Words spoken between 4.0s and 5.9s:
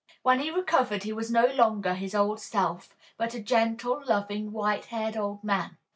loving, white haired old man.